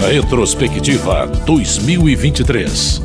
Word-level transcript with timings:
Retrospectiva 0.00 1.26
2023. 1.44 3.02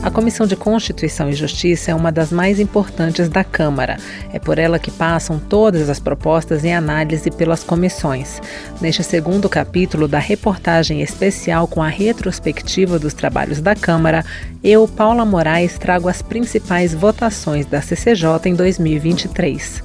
A 0.00 0.10
Comissão 0.10 0.46
de 0.46 0.54
Constituição 0.54 1.28
e 1.28 1.34
Justiça 1.34 1.90
é 1.90 1.94
uma 1.94 2.12
das 2.12 2.30
mais 2.30 2.60
importantes 2.60 3.28
da 3.28 3.42
Câmara. 3.42 3.98
É 4.32 4.38
por 4.38 4.58
ela 4.58 4.78
que 4.78 4.92
passam 4.92 5.38
todas 5.38 5.90
as 5.90 5.98
propostas 5.98 6.64
em 6.64 6.72
análise 6.72 7.30
pelas 7.32 7.64
comissões. 7.64 8.40
Neste 8.80 9.02
segundo 9.02 9.48
capítulo 9.48 10.06
da 10.06 10.20
reportagem 10.20 11.02
especial 11.02 11.66
com 11.66 11.82
a 11.82 11.88
retrospectiva 11.88 12.98
dos 12.98 13.12
trabalhos 13.12 13.60
da 13.60 13.74
Câmara, 13.74 14.24
eu, 14.62 14.86
Paula 14.86 15.26
Moraes, 15.26 15.76
trago 15.78 16.08
as 16.08 16.22
principais 16.22 16.94
votações 16.94 17.66
da 17.66 17.82
CCJ 17.82 18.46
em 18.46 18.54
2023. 18.54 19.82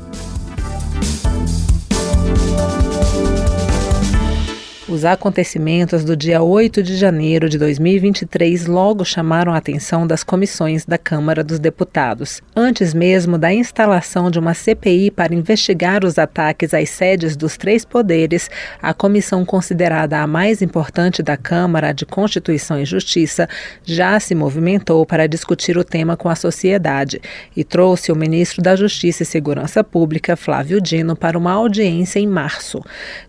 Os 4.94 5.05
acontecimentos 5.05 6.04
do 6.04 6.16
dia 6.16 6.44
8 6.44 6.84
de 6.84 6.96
janeiro 6.96 7.49
de 7.49 7.58
2023 7.58 8.67
logo 8.67 9.04
chamaram 9.04 9.52
a 9.52 9.58
atenção 9.58 10.05
das 10.05 10.23
comissões 10.23 10.86
da 10.86 11.00
Câmara 11.00 11.44
dos 11.44 11.58
Deputados. 11.58 12.44
Antes 12.55 12.94
mesmo 12.94 13.36
da 13.36 13.52
instalação 13.52 14.30
de 14.30 14.38
uma 14.38 14.53
CPI 14.53 15.09
para 15.09 15.34
investigar 15.34 16.05
os 16.05 16.20
ataques 16.20 16.76
às 16.76 16.90
sedes 16.91 17.36
dos 17.36 17.58
três 17.58 17.84
poderes, 17.84 18.52
a 18.80 18.94
comissão 18.94 19.44
considerada 19.44 20.20
a 20.20 20.27
mais 20.27 20.62
importante 20.62 21.23
da 21.23 21.36
Câmara 21.38 21.91
de 21.91 22.05
Constituição 22.05 22.80
e 22.80 22.86
Justiça 22.86 23.50
já 23.84 24.20
se 24.20 24.36
movimentou 24.36 25.03
para 25.08 25.25
discutir 25.25 25.75
o 25.75 25.84
tema 25.84 26.16
com 26.16 26.30
a 26.30 26.36
sociedade 26.36 27.20
e 27.58 27.64
trouxe 27.64 28.12
o 28.12 28.16
ministro 28.16 28.62
da 28.62 28.75
Justiça 28.75 29.23
e 29.23 29.25
Segurança 29.25 29.84
Pública, 29.84 30.36
Flávio 30.36 30.80
Dino, 30.80 31.16
para 31.16 31.36
uma 31.36 31.52
audiência 31.52 32.20
em 32.20 32.28
março. 32.28 32.80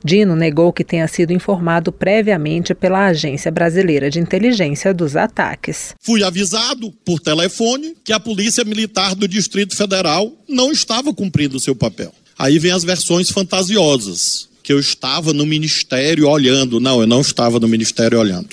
Dino 0.04 0.36
negou 0.36 0.70
que 0.70 0.84
tenha 0.84 1.08
sido 1.08 1.32
informado 1.32 1.53
informado 1.54 1.92
previamente 1.92 2.74
pela 2.74 3.06
Agência 3.06 3.50
Brasileira 3.50 4.10
de 4.10 4.18
Inteligência 4.18 4.92
dos 4.92 5.16
ataques. 5.16 5.94
Fui 6.00 6.24
avisado 6.24 6.90
por 7.04 7.20
telefone 7.20 7.94
que 8.04 8.12
a 8.12 8.18
Polícia 8.18 8.64
Militar 8.64 9.14
do 9.14 9.28
Distrito 9.28 9.76
Federal 9.76 10.32
não 10.48 10.72
estava 10.72 11.14
cumprindo 11.14 11.56
o 11.56 11.60
seu 11.60 11.76
papel. 11.76 12.12
Aí 12.36 12.58
vem 12.58 12.72
as 12.72 12.82
versões 12.82 13.30
fantasiosas, 13.30 14.48
que 14.62 14.72
eu 14.72 14.80
estava 14.80 15.32
no 15.32 15.46
ministério 15.46 16.28
olhando. 16.28 16.80
Não, 16.80 17.00
eu 17.00 17.06
não 17.06 17.20
estava 17.20 17.60
no 17.60 17.68
ministério 17.68 18.18
olhando. 18.18 18.48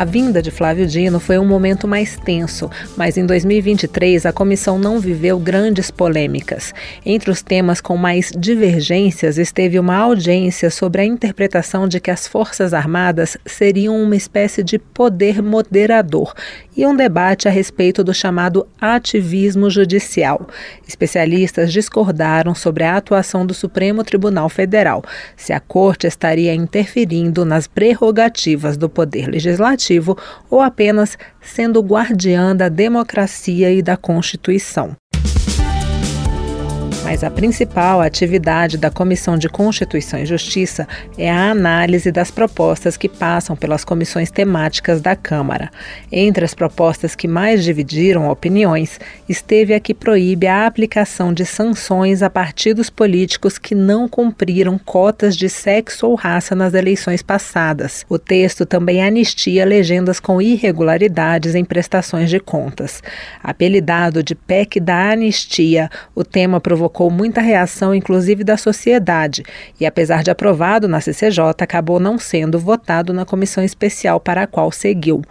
A 0.00 0.04
vinda 0.06 0.40
de 0.40 0.50
Flávio 0.50 0.86
Dino 0.86 1.20
foi 1.20 1.38
um 1.38 1.44
momento 1.44 1.86
mais 1.86 2.16
tenso, 2.16 2.70
mas 2.96 3.18
em 3.18 3.26
2023 3.26 4.24
a 4.24 4.32
comissão 4.32 4.78
não 4.78 4.98
viveu 4.98 5.38
grandes 5.38 5.90
polêmicas. 5.90 6.72
Entre 7.04 7.30
os 7.30 7.42
temas 7.42 7.82
com 7.82 7.98
mais 7.98 8.32
divergências 8.34 9.36
esteve 9.36 9.78
uma 9.78 9.94
audiência 9.94 10.70
sobre 10.70 11.02
a 11.02 11.04
interpretação 11.04 11.86
de 11.86 12.00
que 12.00 12.10
as 12.10 12.26
Forças 12.26 12.72
Armadas 12.72 13.36
seriam 13.44 14.02
uma 14.02 14.16
espécie 14.16 14.62
de 14.62 14.78
poder 14.78 15.42
moderador 15.42 16.32
e 16.80 16.86
um 16.86 16.96
debate 16.96 17.46
a 17.46 17.50
respeito 17.50 18.02
do 18.02 18.14
chamado 18.14 18.66
ativismo 18.80 19.68
judicial. 19.68 20.46
Especialistas 20.88 21.70
discordaram 21.70 22.54
sobre 22.54 22.84
a 22.84 22.96
atuação 22.96 23.44
do 23.44 23.52
Supremo 23.52 24.02
Tribunal 24.02 24.48
Federal, 24.48 25.04
se 25.36 25.52
a 25.52 25.60
Corte 25.60 26.06
estaria 26.06 26.54
interferindo 26.54 27.44
nas 27.44 27.66
prerrogativas 27.66 28.78
do 28.78 28.88
Poder 28.88 29.28
Legislativo 29.28 30.16
ou 30.48 30.62
apenas 30.62 31.18
sendo 31.42 31.82
guardiã 31.82 32.56
da 32.56 32.70
democracia 32.70 33.70
e 33.70 33.82
da 33.82 33.98
Constituição. 33.98 34.96
Mas 37.02 37.24
a 37.24 37.30
principal 37.30 38.00
atividade 38.00 38.76
da 38.76 38.90
Comissão 38.90 39.36
de 39.36 39.48
Constituição 39.48 40.20
e 40.20 40.26
Justiça 40.26 40.86
é 41.16 41.30
a 41.30 41.50
análise 41.50 42.12
das 42.12 42.30
propostas 42.30 42.96
que 42.96 43.08
passam 43.08 43.56
pelas 43.56 43.84
comissões 43.84 44.30
temáticas 44.30 45.00
da 45.00 45.16
Câmara. 45.16 45.70
Entre 46.12 46.44
as 46.44 46.54
propostas 46.54 47.14
que 47.14 47.26
mais 47.26 47.64
dividiram 47.64 48.30
opiniões, 48.30 49.00
esteve 49.28 49.72
a 49.72 49.80
que 49.80 49.94
proíbe 49.94 50.46
a 50.46 50.66
aplicação 50.66 51.32
de 51.32 51.46
sanções 51.46 52.22
a 52.22 52.28
partidos 52.28 52.90
políticos 52.90 53.56
que 53.58 53.74
não 53.74 54.06
cumpriram 54.06 54.78
cotas 54.78 55.36
de 55.36 55.48
sexo 55.48 56.06
ou 56.06 56.14
raça 56.14 56.54
nas 56.54 56.74
eleições 56.74 57.22
passadas. 57.22 58.04
O 58.08 58.18
texto 58.18 58.66
também 58.66 59.02
anistia 59.02 59.64
legendas 59.64 60.20
com 60.20 60.40
irregularidades 60.40 61.54
em 61.54 61.64
prestações 61.64 62.28
de 62.28 62.38
contas. 62.38 63.02
Apelidado 63.42 64.22
de 64.22 64.34
PEC 64.34 64.78
da 64.78 65.10
Anistia, 65.10 65.90
o 66.14 66.22
tema 66.22 66.60
provocou 66.60 66.89
provocou 66.90 67.10
muita 67.10 67.40
reação, 67.40 67.94
inclusive 67.94 68.42
da 68.42 68.56
sociedade, 68.56 69.44
e 69.78 69.86
apesar 69.86 70.22
de 70.22 70.30
aprovado 70.30 70.88
na 70.88 71.00
CCJ, 71.00 71.42
acabou 71.60 72.00
não 72.00 72.18
sendo 72.18 72.58
votado 72.58 73.12
na 73.12 73.24
comissão 73.24 73.62
especial 73.62 74.18
para 74.18 74.42
a 74.42 74.46
qual 74.46 74.72
seguiu. 74.72 75.22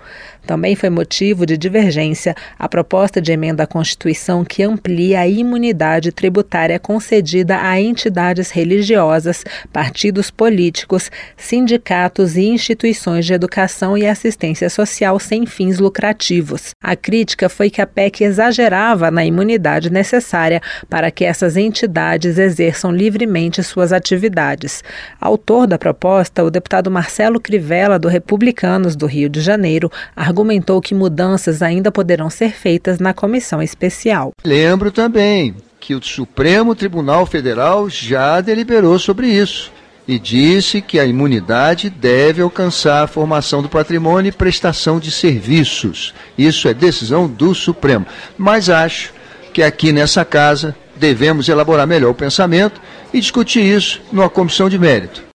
Também 0.49 0.75
foi 0.75 0.89
motivo 0.89 1.45
de 1.45 1.55
divergência 1.57 2.35
a 2.57 2.67
proposta 2.67 3.21
de 3.21 3.31
emenda 3.31 3.63
à 3.63 3.67
Constituição 3.67 4.43
que 4.43 4.63
amplia 4.63 5.19
a 5.19 5.27
imunidade 5.27 6.11
tributária 6.11 6.79
concedida 6.79 7.59
a 7.61 7.79
entidades 7.79 8.49
religiosas, 8.49 9.43
partidos 9.71 10.31
políticos, 10.31 11.11
sindicatos 11.37 12.35
e 12.35 12.47
instituições 12.47 13.27
de 13.27 13.33
educação 13.33 13.95
e 13.95 14.07
assistência 14.07 14.71
social 14.71 15.19
sem 15.19 15.45
fins 15.45 15.77
lucrativos. 15.77 16.71
A 16.81 16.95
crítica 16.95 17.47
foi 17.47 17.69
que 17.69 17.81
a 17.81 17.85
PEC 17.85 18.23
exagerava 18.23 19.11
na 19.11 19.23
imunidade 19.23 19.91
necessária 19.91 20.61
para 20.89 21.11
que 21.11 21.25
essas 21.25 21.48
entidades 21.57 22.37
exerçam 22.37 22.91
livremente 22.91 23.63
suas 23.63 23.93
atividades. 23.93 24.83
Autor 25.19 25.67
da 25.67 25.77
proposta, 25.77 26.43
o 26.43 26.49
deputado 26.49 26.89
Marcelo 26.89 27.39
Crivella, 27.39 27.99
do 27.99 28.07
Republicanos 28.07 28.95
do 28.95 29.05
Rio 29.05 29.29
de 29.29 29.41
Janeiro, 29.41 29.91
argumentou 30.15 30.81
que 30.81 30.95
mudanças 30.95 31.61
ainda 31.61 31.91
poderão 31.91 32.29
ser 32.29 32.51
feitas 32.51 32.99
na 32.99 33.13
comissão 33.13 33.61
especial. 33.61 34.31
Lembro 34.43 34.91
também 34.91 35.55
que 35.79 35.95
o 35.95 36.03
Supremo 36.03 36.75
Tribunal 36.75 37.25
Federal 37.25 37.89
já 37.89 38.41
deliberou 38.41 38.99
sobre 38.99 39.27
isso 39.27 39.71
e 40.09 40.17
disse 40.17 40.81
que 40.81 40.99
a 40.99 41.05
imunidade 41.05 41.87
deve 41.87 42.41
alcançar 42.41 43.03
a 43.03 43.07
formação 43.07 43.61
do 43.61 43.69
patrimônio 43.69 44.29
e 44.29 44.31
prestação 44.31 44.99
de 44.99 45.11
serviços. 45.11 46.15
Isso 46.35 46.67
é 46.67 46.73
decisão 46.73 47.27
do 47.27 47.53
Supremo. 47.53 48.07
Mas 48.35 48.71
acho 48.71 49.13
que 49.53 49.61
aqui 49.61 49.91
nessa 49.91 50.25
casa 50.25 50.75
devemos 50.99 51.47
elaborar 51.47 51.87
melhor 51.87 52.11
o 52.11 52.15
pensamento 52.15 52.79
e 53.13 53.19
discutir 53.19 53.61
isso 53.61 54.01
numa 54.11 54.29
comissão 54.29 54.69
de 54.69 54.77
mérito. 54.77 55.28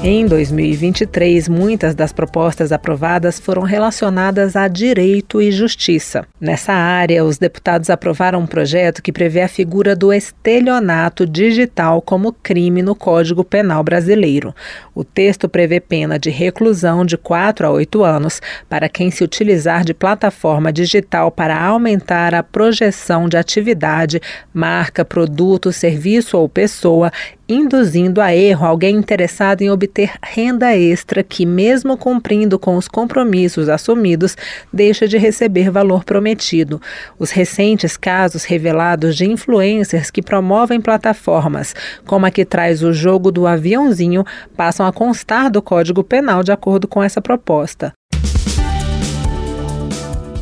Em 0.00 0.26
2023, 0.26 1.48
muitas 1.48 1.92
das 1.92 2.12
propostas 2.12 2.70
aprovadas 2.70 3.40
foram 3.40 3.62
relacionadas 3.62 4.54
a 4.54 4.68
direito 4.68 5.42
e 5.42 5.50
justiça. 5.50 6.24
Nessa 6.40 6.72
área, 6.72 7.24
os 7.24 7.36
deputados 7.36 7.90
aprovaram 7.90 8.38
um 8.38 8.46
projeto 8.46 9.02
que 9.02 9.10
prevê 9.10 9.42
a 9.42 9.48
figura 9.48 9.96
do 9.96 10.12
estelionato 10.12 11.26
digital 11.26 12.00
como 12.00 12.32
crime 12.32 12.80
no 12.80 12.94
Código 12.94 13.42
Penal 13.42 13.82
brasileiro. 13.82 14.54
O 14.94 15.02
texto 15.02 15.48
prevê 15.48 15.80
pena 15.80 16.16
de 16.16 16.30
reclusão 16.30 17.04
de 17.04 17.16
4 17.16 17.66
a 17.66 17.70
8 17.72 18.04
anos 18.04 18.40
para 18.68 18.88
quem 18.88 19.10
se 19.10 19.24
utilizar 19.24 19.84
de 19.84 19.92
plataforma 19.92 20.72
digital 20.72 21.28
para 21.32 21.60
aumentar 21.60 22.36
a 22.36 22.42
projeção 22.44 23.28
de 23.28 23.36
atividade, 23.36 24.20
marca, 24.54 25.04
produto, 25.04 25.72
serviço 25.72 26.38
ou 26.38 26.48
pessoa 26.48 27.10
induzindo 27.48 28.20
a 28.20 28.34
erro 28.34 28.66
alguém 28.66 28.96
interessado 28.96 29.62
em 29.62 29.70
obter 29.70 30.12
renda 30.22 30.76
extra 30.76 31.22
que, 31.22 31.46
mesmo 31.46 31.96
cumprindo 31.96 32.58
com 32.58 32.76
os 32.76 32.86
compromissos 32.86 33.68
assumidos, 33.68 34.36
deixa 34.72 35.08
de 35.08 35.16
receber 35.16 35.70
valor 35.70 36.04
prometido. 36.04 36.80
Os 37.18 37.30
recentes 37.30 37.96
casos 37.96 38.44
revelados 38.44 39.16
de 39.16 39.24
influencers 39.24 40.10
que 40.10 40.20
promovem 40.20 40.80
plataformas, 40.80 41.74
como 42.06 42.26
a 42.26 42.30
que 42.30 42.44
traz 42.44 42.82
o 42.82 42.92
jogo 42.92 43.32
do 43.32 43.46
aviãozinho, 43.46 44.24
passam 44.56 44.86
a 44.86 44.92
constar 44.92 45.50
do 45.50 45.62
Código 45.62 46.04
Penal 46.04 46.42
de 46.42 46.52
acordo 46.52 46.86
com 46.86 47.02
essa 47.02 47.22
proposta. 47.22 47.92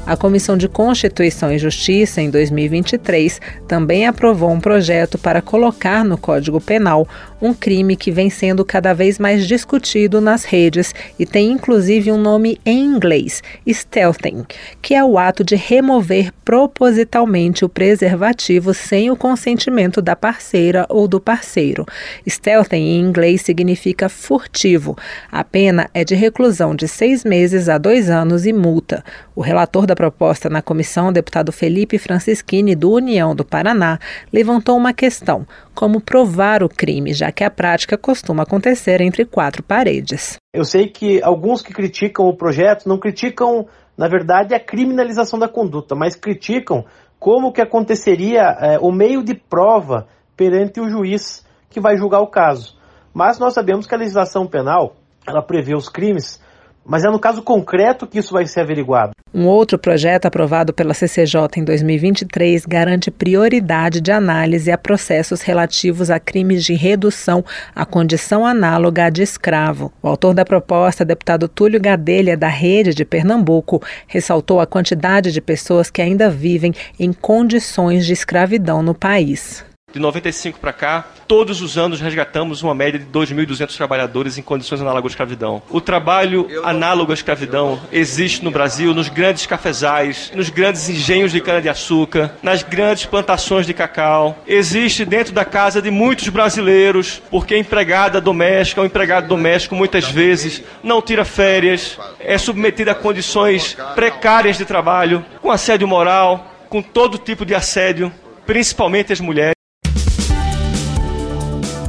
A 0.06 0.16
Comissão 0.16 0.56
de 0.56 0.68
Constituição 0.68 1.50
e 1.52 1.58
Justiça, 1.58 2.22
em 2.22 2.30
2023, 2.30 3.40
também 3.66 4.06
aprovou 4.06 4.52
um 4.52 4.60
projeto 4.60 5.18
para 5.18 5.42
colocar 5.42 6.04
no 6.04 6.16
Código 6.16 6.60
Penal 6.60 7.08
um 7.42 7.52
crime 7.52 7.96
que 7.96 8.12
vem 8.12 8.30
sendo 8.30 8.64
cada 8.64 8.94
vez 8.94 9.18
mais 9.18 9.48
discutido 9.48 10.20
nas 10.20 10.44
redes 10.44 10.94
e 11.18 11.26
tem 11.26 11.50
inclusive 11.50 12.12
um 12.12 12.18
nome 12.18 12.60
em 12.64 12.84
inglês, 12.84 13.42
stealthing, 13.68 14.46
que 14.80 14.94
é 14.94 15.04
o 15.04 15.18
ato 15.18 15.42
de 15.42 15.56
remover 15.56 16.32
propositalmente 16.44 17.64
o 17.64 17.68
preservativo 17.68 18.72
sem 18.72 19.10
o 19.10 19.16
consentimento 19.16 20.00
da 20.00 20.14
parceira 20.14 20.86
ou 20.88 21.08
do 21.08 21.20
parceiro. 21.20 21.84
Stealthing 22.28 22.76
em 22.76 23.00
inglês 23.00 23.42
significa 23.42 24.08
furtivo. 24.08 24.96
A 25.32 25.42
pena 25.42 25.90
é 25.92 26.04
de 26.04 26.14
reclusão 26.14 26.76
de 26.76 26.86
seis 26.86 27.24
meses 27.24 27.68
a 27.68 27.76
dois 27.76 28.08
anos 28.08 28.46
e 28.46 28.52
multa. 28.52 29.04
O 29.34 29.40
relator 29.40 29.84
da 29.84 29.95
proposta 29.96 30.48
na 30.48 30.62
comissão, 30.62 31.08
o 31.08 31.12
deputado 31.12 31.50
Felipe 31.50 31.98
Francischini, 31.98 32.76
do 32.76 32.92
União 32.92 33.34
do 33.34 33.44
Paraná, 33.44 33.98
levantou 34.32 34.76
uma 34.76 34.92
questão: 34.92 35.44
como 35.74 36.00
provar 36.00 36.62
o 36.62 36.68
crime, 36.68 37.12
já 37.12 37.32
que 37.32 37.42
a 37.42 37.50
prática 37.50 37.98
costuma 37.98 38.44
acontecer 38.44 39.00
entre 39.00 39.24
quatro 39.24 39.62
paredes. 39.62 40.36
Eu 40.54 40.64
sei 40.64 40.86
que 40.86 41.20
alguns 41.22 41.62
que 41.62 41.72
criticam 41.72 42.26
o 42.26 42.36
projeto 42.36 42.88
não 42.88 42.98
criticam, 42.98 43.66
na 43.96 44.06
verdade, 44.06 44.54
a 44.54 44.60
criminalização 44.60 45.38
da 45.38 45.48
conduta, 45.48 45.96
mas 45.96 46.14
criticam 46.14 46.84
como 47.18 47.52
que 47.52 47.60
aconteceria 47.60 48.42
é, 48.60 48.78
o 48.78 48.92
meio 48.92 49.24
de 49.24 49.34
prova 49.34 50.06
perante 50.36 50.80
o 50.80 50.88
juiz 50.88 51.44
que 51.70 51.80
vai 51.80 51.96
julgar 51.96 52.20
o 52.20 52.28
caso. 52.28 52.76
Mas 53.12 53.38
nós 53.38 53.54
sabemos 53.54 53.86
que 53.86 53.94
a 53.94 53.98
legislação 53.98 54.46
penal 54.46 54.96
ela 55.26 55.42
prevê 55.42 55.74
os 55.74 55.88
crimes 55.88 56.40
mas 56.86 57.04
é 57.04 57.08
no 57.08 57.18
caso 57.18 57.42
concreto 57.42 58.06
que 58.06 58.18
isso 58.18 58.32
vai 58.32 58.46
ser 58.46 58.60
averiguado. 58.60 59.12
Um 59.34 59.46
outro 59.46 59.78
projeto 59.78 60.26
aprovado 60.26 60.72
pela 60.72 60.94
CCJ 60.94 61.48
em 61.56 61.64
2023 61.64 62.64
garante 62.64 63.10
prioridade 63.10 64.00
de 64.00 64.10
análise 64.10 64.70
a 64.70 64.78
processos 64.78 65.42
relativos 65.42 66.10
a 66.10 66.18
crimes 66.18 66.64
de 66.64 66.74
redução 66.74 67.44
à 67.74 67.84
condição 67.84 68.46
análoga 68.46 69.06
à 69.06 69.10
de 69.10 69.22
escravo. 69.22 69.92
O 70.02 70.08
autor 70.08 70.32
da 70.32 70.44
proposta, 70.44 71.04
deputado 71.04 71.48
Túlio 71.48 71.80
Gadelha, 71.80 72.36
da 72.36 72.48
Rede 72.48 72.94
de 72.94 73.04
Pernambuco, 73.04 73.82
ressaltou 74.06 74.60
a 74.60 74.66
quantidade 74.66 75.32
de 75.32 75.40
pessoas 75.40 75.90
que 75.90 76.00
ainda 76.00 76.30
vivem 76.30 76.72
em 76.98 77.12
condições 77.12 78.06
de 78.06 78.12
escravidão 78.12 78.82
no 78.82 78.94
país 78.94 79.64
de 79.96 80.00
95 80.00 80.60
para 80.60 80.72
cá, 80.74 81.06
todos 81.26 81.62
os 81.62 81.78
anos 81.78 82.00
resgatamos 82.00 82.62
uma 82.62 82.74
média 82.74 83.00
de 83.00 83.06
2.200 83.06 83.74
trabalhadores 83.74 84.36
em 84.36 84.42
condições 84.42 84.80
análogas 84.80 85.10
à 85.10 85.14
escravidão. 85.14 85.62
O 85.70 85.80
trabalho 85.80 86.46
análogo 86.62 87.12
à 87.12 87.14
escravidão 87.14 87.80
existe 87.90 88.44
no 88.44 88.50
Brasil 88.50 88.92
nos 88.92 89.08
grandes 89.08 89.46
cafezais, 89.46 90.30
nos 90.34 90.50
grandes 90.50 90.88
engenhos 90.88 91.32
de 91.32 91.40
cana-de-açúcar, 91.40 92.32
nas 92.42 92.62
grandes 92.62 93.06
plantações 93.06 93.66
de 93.66 93.72
cacau. 93.72 94.36
Existe 94.46 95.04
dentro 95.06 95.32
da 95.32 95.44
casa 95.44 95.80
de 95.80 95.90
muitos 95.90 96.28
brasileiros, 96.28 97.22
porque 97.30 97.54
a 97.54 97.58
empregada 97.58 98.20
doméstica, 98.20 98.82
o 98.82 98.84
empregado 98.84 99.28
doméstico 99.28 99.74
muitas 99.74 100.06
vezes 100.08 100.62
não 100.82 101.00
tira 101.00 101.24
férias, 101.24 101.98
é 102.20 102.36
submetido 102.36 102.90
a 102.90 102.94
condições 102.94 103.76
precárias 103.94 104.58
de 104.58 104.66
trabalho, 104.66 105.24
com 105.40 105.50
assédio 105.50 105.88
moral, 105.88 106.52
com 106.68 106.82
todo 106.82 107.16
tipo 107.16 107.46
de 107.46 107.54
assédio, 107.54 108.12
principalmente 108.44 109.12
as 109.12 109.20
mulheres. 109.20 109.55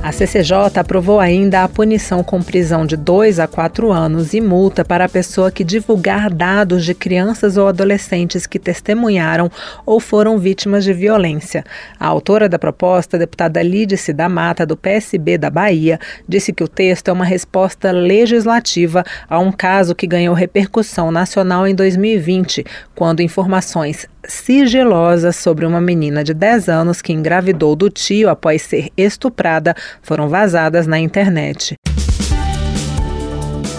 A 0.07 0.12
CCJ 0.13 0.80
aprovou 0.80 1.19
ainda 1.19 1.65
a 1.65 1.68
punição 1.68 2.24
com 2.24 2.42
prisão 2.42 2.86
de 2.86 2.95
2 2.95 3.42
a 3.42 3.45
4 3.45 3.92
anos 3.92 4.33
e 4.33 4.39
multa 4.39 4.86
para 4.86 5.04
a 5.04 5.09
pessoa 5.09 5.51
que 5.51 5.65
divulgar 5.65 6.33
dados 6.33 6.86
de 6.86 6.94
crianças 6.94 7.57
ou 7.57 7.68
adolescentes 7.68 8.48
que 8.48 8.57
testemunharam 8.57 9.51
ou 9.86 10.00
foram 10.00 10.38
vítimas 10.38 10.86
de 10.86 10.94
violência. 10.94 11.62
A 12.00 12.07
autora 12.07 12.48
da 12.48 12.57
proposta, 12.57 13.18
deputada 13.18 13.62
Lídice 13.62 14.13
da 14.13 14.30
Mata, 14.30 14.65
do 14.65 14.77
PSB 14.77 15.38
da 15.38 15.50
Bahia, 15.50 16.00
disse 16.25 16.54
que 16.54 16.63
o 16.63 16.69
texto 16.69 17.09
é 17.09 17.12
uma 17.12 17.25
resposta 17.25 17.92
legislativa 17.92 19.04
a 19.27 19.39
um 19.39 19.51
caso 19.51 19.94
que 19.94 20.07
ganhou 20.07 20.33
repercussão 20.33 21.12
nacional 21.12 21.68
em 21.68 21.75
2020, 21.75 22.63
quando 22.95 23.21
informações 23.21 24.07
sigilosas 24.27 25.35
sobre 25.35 25.65
uma 25.65 25.81
menina 25.81 26.24
de 26.24 26.33
10 26.33 26.69
anos 26.69 27.01
que 27.01 27.13
engravidou 27.13 27.75
do 27.75 27.89
tio 27.89 28.29
após 28.29 28.62
ser 28.62 28.89
estuprada 28.95 29.75
foram 30.01 30.29
vazadas 30.29 30.85
na 30.85 31.00
internet. 31.00 31.75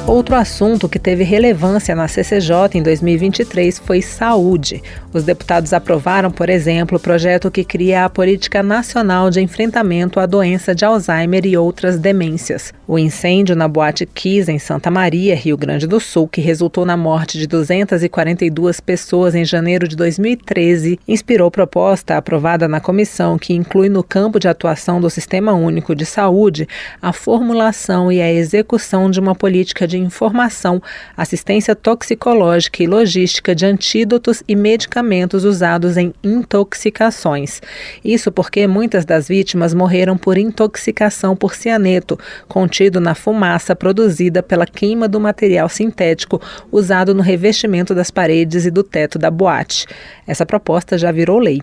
Outro 0.09 0.37
assunto 0.37 0.89
que 0.89 0.99
teve 0.99 1.23
relevância 1.23 1.95
na 1.95 2.09
CCJ 2.09 2.79
em 2.79 2.83
2023 2.83 3.79
foi 3.79 4.01
saúde. 4.01 4.83
Os 5.13 5.23
deputados 5.23 5.75
aprovaram, 5.75 6.31
por 6.31 6.49
exemplo, 6.49 6.97
o 6.97 7.01
projeto 7.01 7.51
que 7.51 7.63
cria 7.63 8.07
a 8.07 8.09
Política 8.09 8.63
Nacional 8.63 9.29
de 9.29 9.43
Enfrentamento 9.43 10.19
à 10.19 10.25
Doença 10.25 10.75
de 10.75 10.83
Alzheimer 10.83 11.45
e 11.45 11.59
outras 11.59 11.99
demências. 11.99 12.73
O 12.87 12.99
incêndio 12.99 13.55
na 13.55 13.69
Boate 13.69 14.07
Kiss, 14.07 14.51
em 14.51 14.59
Santa 14.59 14.91
Maria, 14.91 15.37
Rio 15.37 15.59
Grande 15.59 15.87
do 15.87 16.01
Sul, 16.01 16.27
que 16.27 16.41
resultou 16.41 16.87
na 16.87 16.97
morte 16.97 17.37
de 17.37 17.47
242 17.47 18.81
pessoas 18.81 19.35
em 19.35 19.45
janeiro 19.45 19.87
de 19.87 19.95
2013, 19.95 20.99
inspirou 21.07 21.51
proposta 21.51 22.17
aprovada 22.17 22.67
na 22.67 22.81
comissão 22.81 23.39
que 23.39 23.53
inclui 23.53 23.91
no 23.91 24.03
campo 24.03 24.39
de 24.39 24.49
atuação 24.49 25.03
do 25.03 25.11
Sistema 25.11 25.53
Único 25.53 25.95
de 25.95 26.07
Saúde 26.07 26.67
a 27.03 27.13
formulação 27.13 28.11
e 28.11 28.23
a 28.23 28.33
execução 28.33 29.11
de 29.11 29.21
uma 29.21 29.35
política 29.35 29.87
de 29.87 29.98
informação, 29.99 30.83
assistência 31.17 31.75
toxicológica 31.75 32.83
e 32.83 32.87
logística 32.87 33.55
de 33.55 33.67
antídotos 33.67 34.43
e 34.49 34.57
medicamentos 34.57 35.45
usados 35.45 35.97
em 35.97 36.15
intoxicações. 36.23 37.61
Isso 38.05 38.33
porque 38.33 38.67
muitas 38.67 39.05
das 39.05 39.29
vítimas 39.29 39.75
morreram 39.75 40.17
por 40.17 40.39
intoxicação 40.39 41.37
por 41.37 41.55
cianeto, 41.55 42.19
contido 42.47 43.01
na 43.01 43.15
fumaça 43.15 43.75
produzida 43.75 44.43
pela 44.43 44.67
queima 44.67 45.09
do 45.09 45.21
material 45.21 45.69
sintético 45.69 46.41
usado 46.71 47.15
no 47.15 47.23
revestimento 47.23 47.95
das 47.95 48.11
paredes 48.11 48.65
e 48.65 48.71
do 48.71 48.83
teto 48.83 49.19
da 49.19 49.31
boate. 49.31 49.87
Essa 50.27 50.47
proposta 50.47 50.97
já 50.97 51.11
virou 51.13 51.39
lei. 51.39 51.63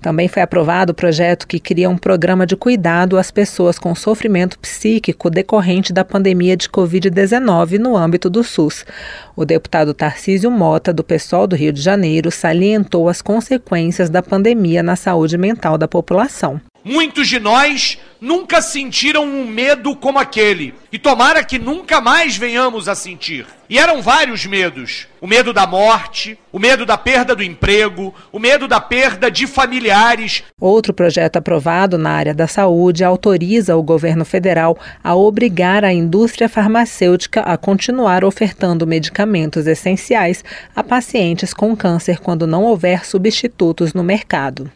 Também 0.00 0.28
foi 0.28 0.42
aprovado 0.42 0.92
o 0.92 0.94
projeto 0.94 1.46
que 1.46 1.58
cria 1.58 1.90
um 1.90 1.98
programa 1.98 2.46
de 2.46 2.56
cuidado 2.56 3.18
às 3.18 3.30
pessoas 3.30 3.78
com 3.78 3.94
sofrimento 3.94 4.58
psíquico 4.58 5.28
decorrente 5.28 5.92
da 5.92 6.04
pandemia 6.04 6.56
de 6.56 6.68
Covid-19 6.68 7.78
no 7.78 7.96
âmbito 7.96 8.30
do 8.30 8.44
SUS. 8.44 8.86
O 9.34 9.44
deputado 9.44 9.92
Tarcísio 9.92 10.50
Mota, 10.50 10.92
do 10.92 11.02
PSOL 11.02 11.48
do 11.48 11.56
Rio 11.56 11.72
de 11.72 11.82
Janeiro, 11.82 12.30
salientou 12.30 13.08
as 13.08 13.20
consequências 13.20 14.08
da 14.08 14.22
pandemia 14.22 14.82
na 14.82 14.94
saúde 14.94 15.36
mental 15.36 15.76
da 15.76 15.88
população. 15.88 16.60
Muitos 16.84 17.28
de 17.28 17.40
nós 17.40 17.98
nunca 18.20 18.60
sentiram 18.62 19.24
um 19.24 19.46
medo 19.46 19.94
como 19.96 20.18
aquele. 20.18 20.74
E 20.92 20.98
tomara 20.98 21.44
que 21.44 21.58
nunca 21.58 22.00
mais 22.00 22.36
venhamos 22.36 22.88
a 22.88 22.94
sentir. 22.94 23.46
E 23.68 23.78
eram 23.78 24.00
vários 24.00 24.46
medos: 24.46 25.06
o 25.20 25.26
medo 25.26 25.52
da 25.52 25.66
morte, 25.66 26.38
o 26.50 26.58
medo 26.58 26.86
da 26.86 26.96
perda 26.96 27.34
do 27.34 27.42
emprego, 27.42 28.14
o 28.32 28.38
medo 28.38 28.66
da 28.66 28.80
perda 28.80 29.30
de 29.30 29.46
familiares. 29.46 30.42
Outro 30.60 30.94
projeto 30.94 31.36
aprovado 31.36 31.98
na 31.98 32.10
área 32.10 32.34
da 32.34 32.46
saúde 32.46 33.04
autoriza 33.04 33.76
o 33.76 33.82
governo 33.82 34.24
federal 34.24 34.78
a 35.02 35.14
obrigar 35.14 35.84
a 35.84 35.92
indústria 35.92 36.48
farmacêutica 36.48 37.40
a 37.40 37.56
continuar 37.56 38.24
ofertando 38.24 38.86
medicamentos 38.86 39.66
essenciais 39.66 40.44
a 40.74 40.82
pacientes 40.82 41.52
com 41.52 41.76
câncer 41.76 42.18
quando 42.18 42.46
não 42.46 42.64
houver 42.64 43.04
substitutos 43.04 43.92
no 43.92 44.02
mercado. 44.02 44.70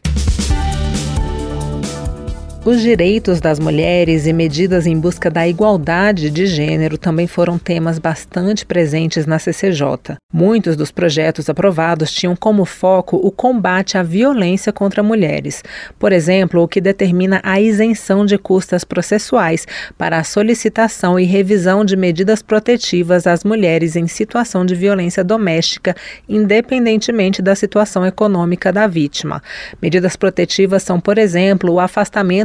Os 2.64 2.80
direitos 2.80 3.40
das 3.40 3.58
mulheres 3.58 4.24
e 4.24 4.32
medidas 4.32 4.86
em 4.86 4.96
busca 4.96 5.28
da 5.28 5.48
igualdade 5.48 6.30
de 6.30 6.46
gênero 6.46 6.96
também 6.96 7.26
foram 7.26 7.58
temas 7.58 7.98
bastante 7.98 8.64
presentes 8.64 9.26
na 9.26 9.36
CCJ. 9.36 10.16
Muitos 10.32 10.76
dos 10.76 10.92
projetos 10.92 11.50
aprovados 11.50 12.12
tinham 12.12 12.36
como 12.36 12.64
foco 12.64 13.16
o 13.16 13.32
combate 13.32 13.98
à 13.98 14.02
violência 14.04 14.72
contra 14.72 15.02
mulheres. 15.02 15.60
Por 15.98 16.12
exemplo, 16.12 16.62
o 16.62 16.69
que 16.69 16.81
determina 16.81 17.40
a 17.42 17.60
isenção 17.60 18.24
de 18.24 18.38
custas 18.38 18.84
processuais 18.84 19.66
para 19.98 20.19
a 20.19 20.24
solicitação 20.24 21.19
e 21.19 21.24
revisão 21.24 21.84
de 21.84 21.96
medidas 21.96 22.42
protetivas 22.42 23.26
às 23.26 23.42
mulheres 23.42 23.96
em 23.96 24.06
situação 24.06 24.64
de 24.64 24.76
violência 24.76 25.24
doméstica, 25.24 25.96
independentemente 26.28 27.42
da 27.42 27.56
situação 27.56 28.06
econômica 28.06 28.72
da 28.72 28.86
vítima. 28.86 29.42
Medidas 29.82 30.14
protetivas 30.14 30.84
são, 30.84 31.00
por 31.00 31.19
exemplo, 31.19 31.72
o 31.72 31.81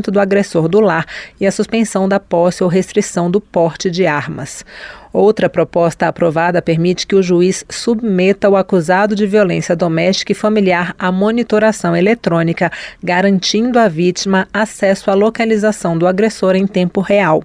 afastamento 0.07 0.11
do 0.11 0.19
agressor 0.19 0.67
do 0.67 0.79
lar 0.79 1.05
e 1.39 1.45
a 1.45 1.51
suspensão 1.51 2.07
da 2.07 2.19
posse 2.19 2.63
ou 2.63 2.69
restrição 2.69 3.29
do 3.29 3.39
porte 3.39 3.89
de 3.89 4.05
armas. 4.05 4.65
Outra 5.19 5.49
proposta 5.49 6.07
aprovada 6.07 6.61
permite 6.61 7.07
que 7.07 7.15
o 7.15 7.23
juiz 7.23 7.65
submeta 7.67 8.47
o 8.47 8.55
acusado 8.55 9.15
de 9.15 9.25
violência 9.25 9.75
doméstica 9.75 10.31
e 10.31 10.35
familiar 10.35 10.93
à 10.99 11.11
monitoração 11.11 11.95
eletrônica, 11.95 12.71
garantindo 13.03 13.79
à 13.79 13.87
vítima 13.87 14.47
acesso 14.53 15.09
à 15.09 15.15
localização 15.15 15.97
do 15.97 16.05
agressor 16.05 16.55
em 16.55 16.67
tempo 16.67 17.01
real. 17.01 17.43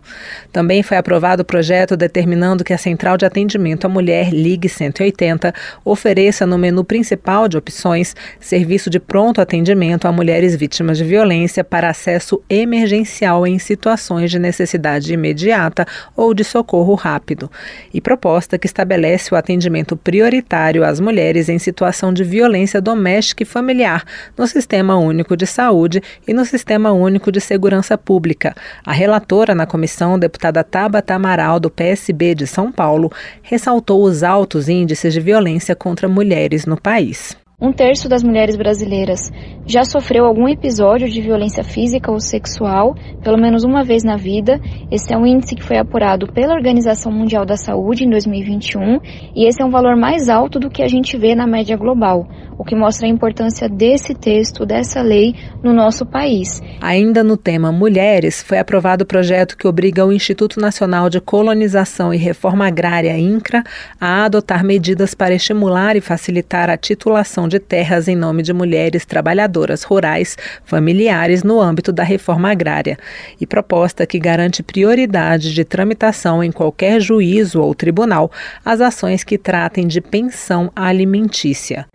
Também 0.53 0.83
foi 0.83 0.99
aprovado 0.99 1.41
o 1.41 1.47
projeto 1.47 1.97
determinando 1.97 2.63
que 2.63 2.75
a 2.75 2.79
Central 2.79 3.17
de 3.17 3.25
Atendimento 3.25 3.87
à 3.87 3.89
Mulher 3.89 4.29
Ligue 4.35 4.69
180 4.69 5.55
ofereça 5.83 6.45
no 6.45 6.59
menu 6.59 6.85
principal 6.85 7.49
de 7.49 7.57
opções 7.57 8.15
serviço 8.39 8.91
de 8.91 9.01
pronto 9.01 9.41
atendimento 9.41 10.07
a 10.07 10.13
mulheres 10.13 10.55
vítimas 10.55 10.99
de 10.99 11.05
violência 11.05 11.65
para 11.65 11.89
acesso 11.89 12.43
emergencial 12.51 13.47
em 13.47 13.59
situações 13.59 14.31
de 14.31 14.39
necessidade 14.39 15.11
imediata 15.11 15.87
ou 16.15 16.35
de 16.35 16.45
socorro 16.45 16.95
rápido. 16.95 17.51
E 17.93 18.01
proposta 18.01 18.59
que 18.59 18.67
estabelece 18.67 19.35
o 19.35 19.37
atendimento 19.37 19.97
prioritário 19.97 20.85
às 20.85 21.01
mulheres 21.01 21.49
em 21.49 21.59
situação 21.59 22.13
de 22.13 22.25
violência 22.25 22.81
doméstica 22.81 23.43
e 23.43 23.47
familiar 23.47 24.05
no 24.37 24.47
Sistema 24.47 24.97
Único 24.97 25.37
de 25.37 25.47
Saúde 25.47 26.03
e 26.27 26.33
no 26.33 26.45
Sistema 26.45 26.93
Único 26.93 27.31
de 27.31 27.41
Segurança 27.41 27.99
Pública. 27.99 28.55
A 28.85 28.93
relatora 28.93 29.55
na 29.55 29.67
comissão, 29.67 30.19
deputada 30.19 30.65
Tabata 30.65 31.15
Amaral, 31.15 31.61
do 31.61 31.71
PSB 31.71 32.35
de 32.35 32.47
São 32.47 32.71
Paulo, 32.71 33.11
ressaltou 33.43 34.03
os 34.05 34.23
altos 34.23 34.69
índices 34.69 35.13
de 35.13 35.21
violência 35.21 35.75
contra 35.75 36.09
mulheres 36.09 36.67
no 36.67 36.81
país. 36.81 37.42
Um 37.63 37.73
terço 37.73 38.09
das 38.09 38.25
mulheres 38.25 38.57
brasileiras 38.57 39.31
já 39.65 39.85
sofreu 39.85 40.25
algum 40.25 40.49
episódio 40.49 41.09
de 41.09 41.21
violência 41.21 41.63
física 41.63 42.11
ou 42.11 42.19
sexual, 42.19 42.97
pelo 43.23 43.39
menos 43.39 43.63
uma 43.63 43.85
vez 43.85 44.03
na 44.03 44.17
vida. 44.17 44.61
Esse 44.91 45.15
é 45.15 45.17
um 45.17 45.25
índice 45.25 45.55
que 45.55 45.63
foi 45.63 45.79
apurado 45.79 46.27
pela 46.27 46.55
Organização 46.55 47.13
Mundial 47.13 47.47
da 47.47 47.57
Saúde 47.57 48.05
em 48.05 48.11
2021 48.11 48.99
e 49.37 49.47
esse 49.47 49.63
é 49.63 49.65
um 49.65 49.71
valor 49.71 49.95
mais 49.95 50.29
alto 50.29 50.59
do 50.59 50.69
que 50.69 50.83
a 50.83 50.89
gente 50.89 51.17
vê 51.17 51.37
na 51.37 51.47
média 51.47 51.77
global, 51.77 52.27
o 52.59 52.65
que 52.65 52.75
mostra 52.75 53.07
a 53.07 53.11
importância 53.11 53.69
desse 53.69 54.13
texto, 54.13 54.67
dessa 54.67 55.01
lei 55.01 55.33
no 55.63 55.73
nosso 55.73 56.05
país. 56.05 56.61
Ainda 56.81 57.23
no 57.23 57.37
tema 57.37 57.71
mulheres, 57.71 58.43
foi 58.43 58.59
aprovado 58.59 59.05
o 59.05 59.07
projeto 59.07 59.57
que 59.57 59.69
obriga 59.69 60.05
o 60.05 60.13
Instituto 60.13 60.59
Nacional 60.59 61.09
de 61.09 61.21
Colonização 61.21 62.13
e 62.13 62.17
Reforma 62.17 62.67
Agrária, 62.67 63.17
INCRA, 63.17 63.63
a 64.01 64.25
adotar 64.25 64.65
medidas 64.65 65.15
para 65.15 65.33
estimular 65.33 65.95
e 65.95 66.01
facilitar 66.01 66.69
a 66.69 66.77
titulação 66.77 67.52
de 67.53 67.61
terras 67.61 68.09
em 68.09 68.17
nome 68.17 68.43
de 68.43 68.53
mulheres 68.53 69.05
trabalhadoras 69.05 69.83
rurais 69.83 70.39
familiares 70.65 71.43
no 71.43 71.61
âmbito 71.61 71.93
da 71.93 72.03
reforma 72.03 72.51
agrária, 72.51 72.99
e 73.39 73.47
proposta 73.47 74.07
que 74.07 74.19
garante 74.19 74.63
prioridade 74.63 75.53
de 75.53 75.65
tramitação 75.65 76.43
em 76.43 76.51
qualquer 76.51 76.99
juízo 76.99 77.61
ou 77.61 77.75
tribunal 77.75 78.33
às 78.65 78.81
ações 78.81 79.23
que 79.23 79.37
tratem 79.37 79.87
de 79.87 80.01
pensão 80.01 80.73
alimentícia. 80.75 81.87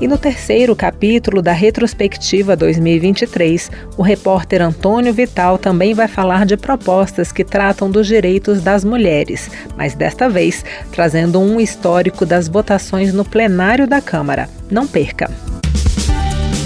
E 0.00 0.06
no 0.06 0.16
terceiro 0.16 0.76
capítulo 0.76 1.42
da 1.42 1.52
retrospectiva 1.52 2.54
2023, 2.54 3.68
o 3.96 4.02
repórter 4.02 4.62
Antônio 4.62 5.12
Vital 5.12 5.58
também 5.58 5.92
vai 5.92 6.06
falar 6.06 6.46
de 6.46 6.56
propostas 6.56 7.32
que 7.32 7.42
tratam 7.42 7.90
dos 7.90 8.06
direitos 8.06 8.62
das 8.62 8.84
mulheres, 8.84 9.50
mas 9.76 9.96
desta 9.96 10.28
vez 10.28 10.64
trazendo 10.92 11.40
um 11.40 11.60
histórico 11.60 12.24
das 12.24 12.46
votações 12.46 13.12
no 13.12 13.24
plenário 13.24 13.88
da 13.88 14.00
Câmara. 14.00 14.48
Não 14.70 14.86
perca! 14.86 15.28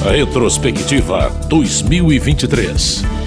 Retrospectiva 0.05 1.31
2023. 1.49 3.22